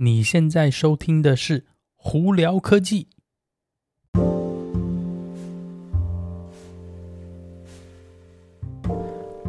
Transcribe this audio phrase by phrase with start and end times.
[0.00, 1.64] 你现在收听的是
[1.96, 3.08] 胡聊科技。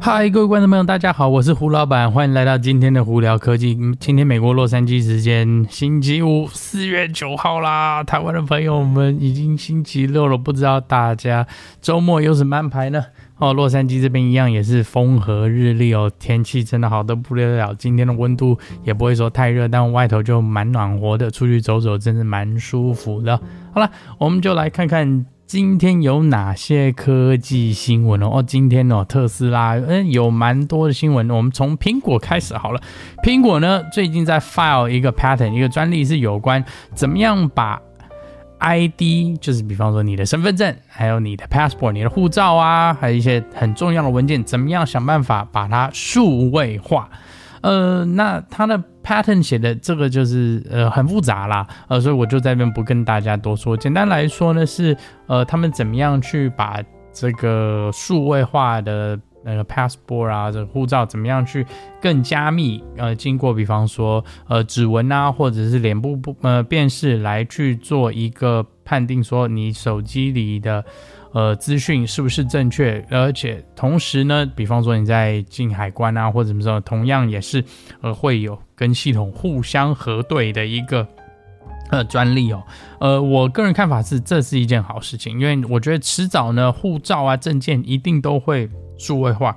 [0.00, 3.78] 嗨，各位观众朋友，大家好，我是胡老板，欢迎来到今天的胡聊科技。
[4.00, 8.02] 今天美国洛杉矶时间星期五，四月九号啦。
[8.02, 11.46] 台湾的朋友们已经星期六了，不知道大家
[11.80, 13.04] 周末有什么安排呢？
[13.42, 17.74] 哦，洛杉矶这边一样也是风和日丽哦，天气真的好得不得了。
[17.74, 23.36] 今天的温度也不会说太热，但外头就蛮暖和的，出去走走真是蛮舒服的。
[23.72, 28.30] 好了，我们就来看看今天有哪些科技新闻哦。
[28.34, 32.80] 哦，今天哦，特斯拉嗯有蛮多的新闻，我们从苹果开始好了。
[33.24, 36.64] 苹果呢最近在 file 一个 patent，一个专利是有关
[36.94, 37.82] 怎么样把
[38.62, 47.08] ID 就是，比方说你的身份证，还有你的 passport，你的护照啊，还有一些很重要的文件，怎么样想办法把它数位化？
[47.60, 53.76] 呃，那它的 pattern 写的这个就是呃很复杂啦，呃，所以我就在这边不跟大家多说。
[53.76, 56.80] 简单来说呢，是呃他们怎么样去把
[57.12, 59.18] 这个数位化的。
[59.44, 61.66] 那个 passport 啊，这护照怎么样去
[62.00, 62.82] 更加密？
[62.96, 70.84] 呃，经过比方说呃指纹啊，或者是脸部不呃辨识来去做一个判定，说你手机里的
[71.32, 73.04] 呃资讯是不是正确？
[73.10, 77.64] 而且同时呢，比方说你在进海关啊，或者什么时候，同样也是
[78.00, 81.06] 呃会有跟系统互相核对的一个
[81.90, 82.62] 呃专利哦。
[83.00, 88.70] 呃，我个人看法是这是一件好事情，因为我觉得迟早呢，护照啊证件一定都会。
[89.02, 89.56] 数位化，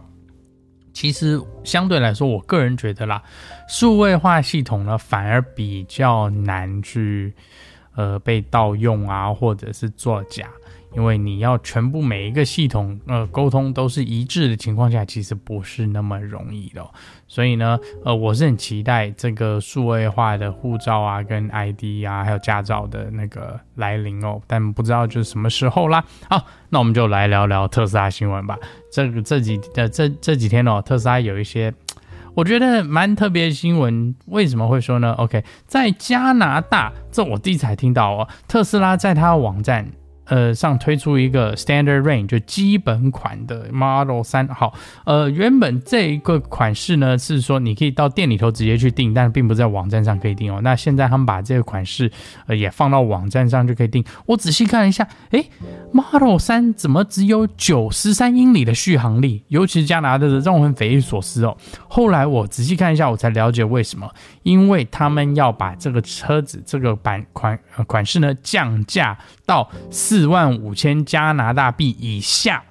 [0.91, 3.21] 其实相对来说，我个人觉得啦，
[3.69, 7.31] 数位化系统呢，反而比较难去，
[7.95, 10.49] 呃，被盗用啊，或者是作假。
[10.95, 16.85] 因为你要全部每一个系统呃沟通都是一致的情况下，其实不是那么容易的。
[17.27, 24.41] 所以呢，呃，我是很期待这个数位化的护照啊、跟 ID 啊，还有驾照的那个来临哦。
[24.47, 26.03] 但不知道就是什么时候啦。
[26.29, 28.57] 好，那我们就来聊聊特斯拉新闻吧。
[28.91, 31.73] 这个这几呃这这几天哦，特斯拉有一些
[32.35, 34.15] 我觉得蛮特别的新闻。
[34.27, 39.91] 为什么会说呢？OK，在加拿大，这我第一次才听到哦，特斯拉在它的网站。
[40.25, 44.53] 呃，上推出一个 Standard Range 就基本款的 Model 3。
[44.53, 44.73] 好，
[45.05, 50.59] 呃，原本这一个款式呢是说你可以到店里头直接去订，但并不在网站上可以订哦。
[50.63, 52.11] 那现在他们把这个款式
[52.47, 54.03] 呃也放到网站上就可以订。
[54.25, 55.49] 我仔细看一下，诶
[55.91, 59.43] ，Model 3怎么只有九十三英里的续航力？
[59.49, 61.55] 尤其是加拿大的，让我很匪夷所思哦。
[61.87, 64.09] 后来我仔细看一下，我才了解为什么，
[64.41, 69.15] 因为他们要把这个车子这个版款款式呢降价
[69.45, 70.14] 到四。
[70.15, 72.63] 四万五千加拿大币以下，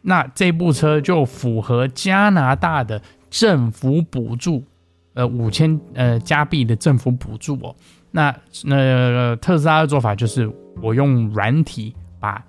[0.00, 4.64] 那这部车就符合加拿大的政府补助，
[5.12, 7.76] 呃，五千呃加币的政府补助哦。
[8.10, 10.50] 那那、特斯拉的做法就是，
[10.80, 12.42] 我用软体把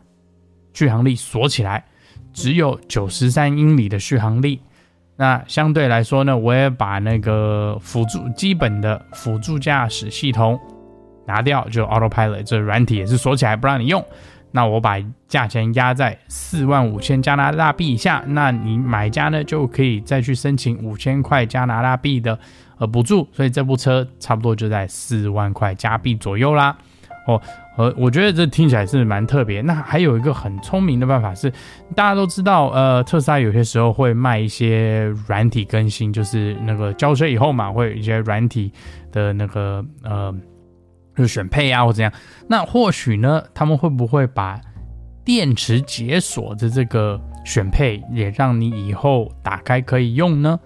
[0.73, 1.83] 续航力锁起来，
[2.31, 4.61] 只有九十三英里的续航力。
[5.17, 10.57] 那相对来说呢，我也把那个辅助基本的辅助驾驶系统。
[11.29, 14.03] 拿掉就 Autopilot，这软体也是锁起来不让你用。
[14.51, 14.97] 那我把
[15.27, 22.39] 价钱压在四万五千加拿大币以下，那你买家呢就可以再去申请五千块加拿大币的
[22.79, 26.75] 呃补助，所以这部车差不多就在四万块加币左右啦。
[27.27, 27.39] 哦，
[27.77, 29.61] 呃，我觉得这听起来是蛮特别。
[29.61, 31.51] 那还有一个很聪明的办法是，
[31.95, 38.73] 大家都知道，呃，特斯拉有些时候会卖一些软体更新，就是那个交车以后嘛，会有一些软体
[39.11, 40.33] 的那个呃。
[41.19, 42.11] 就选配啊，或怎样？
[42.47, 44.59] 那或许呢，他们会不会把
[45.25, 50.59] 电池解锁的这个选配也让你以后打开可以用呢？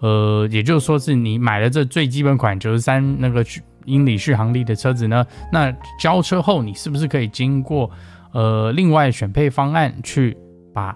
[0.00, 3.42] 呃，也就是说，是你买了这最基本款九十三那个
[3.86, 5.26] 英里续航力的车子呢？
[5.50, 7.90] 那交车后，你是不是可以经过
[8.32, 10.36] 呃另外选配方案去
[10.74, 10.94] 把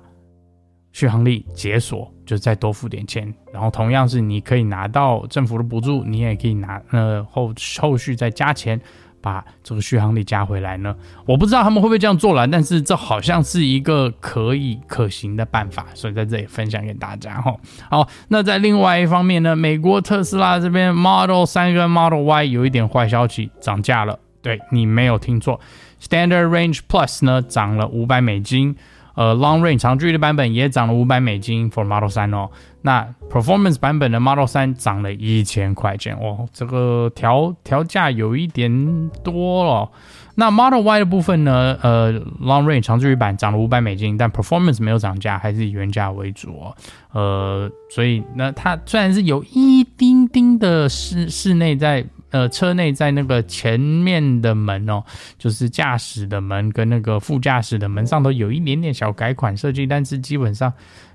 [0.93, 3.33] 续航力解锁，就再多付点钱？
[3.53, 8.79] 然后同样是你可以拿到政府的补助，你也可以拿呃后后续再加钱。
[9.21, 10.95] 把这个续航力加回来呢？
[11.27, 17.55] 我不知道他们会不会这样做了，但是这好像是一个可以可行的办法，所以在这里分享给大家哈。
[17.91, 24.19] 好，那在另外一方面呢，美国特斯拉这边 Model 三跟 Model Y 有一点坏消息，涨价了。
[24.41, 25.61] 对，你没有听错
[26.01, 28.77] ，Standard Range Plus 呢涨了五百美金。
[29.19, 32.49] 呃，Long Range 长距离的版本也涨了五百美金，for Model 3哦。
[32.83, 39.91] 那 Performance 版本的 Model 3涨了一千块钱，哦，这个调调价有一点多了。
[40.37, 41.77] 那 Model Y 的部分呢？
[41.83, 46.77] 呃，Long Range 长距离版涨了五百美金，但 Performance 没有涨价，还是以原价为主哦。
[47.13, 55.03] 呃，所以那它虽然是有一丁丁的室室内在呃，车内在那个前面的门哦，
[55.39, 60.73] 就是驾驶的门跟那个副驾驶的门上头有一点点小改款设计，但是基本上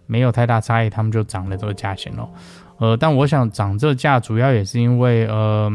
[0.07, 2.27] 没有太大差异，他们就涨了这个价钱哦。
[2.79, 5.71] 呃，但我想涨这价主要也是因为呃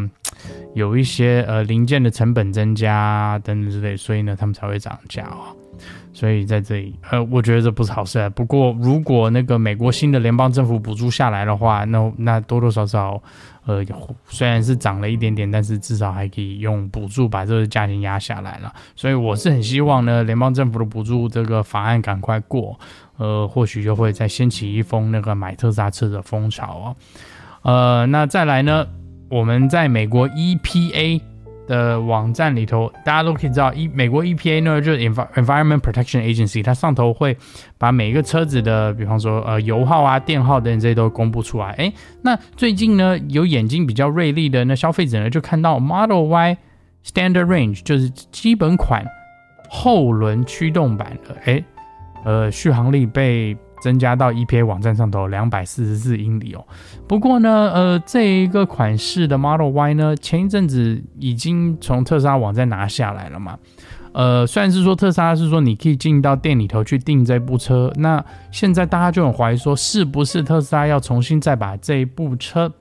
[0.74, 5.56] 有一些呃零件的成本增加等等之类，所以呢他们才会涨价哦。
[6.12, 8.28] 所以在这里，呃，我觉得这不是好事。
[8.30, 13.22] 不过如果那个美国新的联邦政府补助下来的话，那那多多少少。
[13.66, 13.84] 呃，
[14.30, 18.72] 虽然是涨了一点点，但是至少还可以用补助把这个价钱压下来了。
[18.96, 22.80] 所以我是很希望呢，联邦政府的补助这个法案赶快过，
[23.18, 26.96] 呃，或许就会再掀起一封那个买特斯拉车的风潮哦。
[27.60, 28.86] 呃，那再来呢，
[29.28, 31.20] 我们在美国 EPA。
[31.68, 37.36] 的网站里头，大家都可以知道，一美国 EPA 呢，就是 Environment Protection Agency，它上头会
[37.76, 41.72] 把每一个车子的，比方说呃油耗啊、电耗等等这些都公布出来。
[41.74, 41.92] 诶，
[42.22, 46.56] 那最近呢，有眼睛比较锐利的那消费者呢，就看到 Model Y
[47.04, 49.06] Standard Range 就是基本款
[49.68, 51.64] 后轮驱动版的，诶，
[52.24, 53.56] 呃，续航力被。
[53.80, 56.64] 增加到 EPA 网站上头两百四十四英里哦。
[57.06, 63.58] 不过呢，呃，这一个款式的 Model Y 呢，前一阵子已经从特斯拉网站拿下来了嘛。
[64.12, 72.72] 呃，虽然是说特斯拉是说你可以进到店里头去订这部车，那现在大家就很怀疑说，是不是特斯拉要重新再把这一部车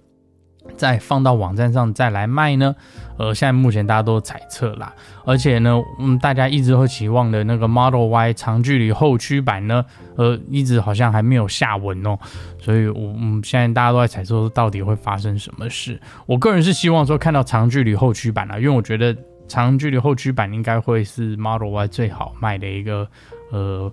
[0.76, 2.76] 再放到网站上再来卖呢？
[3.18, 4.94] 呃，现在目前大家都猜测啦，
[5.26, 9.84] 而且呢，嗯，大家一直会期望的那个 Model Y 长距离后驱版呢，
[10.18, 12.16] 呃，一直好像还没有下文哦，
[12.60, 16.00] 所以我嗯，现在大家都在猜测到底会发生什么事。
[16.28, 19.16] 我个人是希望说看到长距离后驱版啦，因为我觉得
[19.48, 23.08] 长距离后驱版应该会是 Model Y 最好卖的一个
[23.52, 23.92] 呃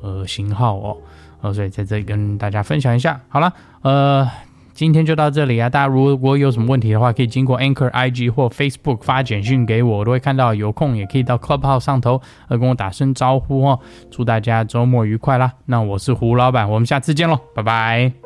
[0.00, 0.96] 呃型号哦，
[1.42, 3.20] 呃，所以在这里跟大家分享一下。
[3.28, 3.52] 好了，
[3.82, 4.26] 呃。
[4.74, 5.68] 今天就到这里啊！
[5.68, 10.54] 大家如果有什么问题的话，可以经过 Anchor IG 或 Facebook 发简讯给我，我都会看到。
[10.54, 13.78] 有空也可以到 Club 号上头呃跟我打声招呼哦。
[14.10, 15.52] 祝大家周末愉快啦！
[15.66, 18.21] 那我是胡老板，我们下次见喽，拜拜。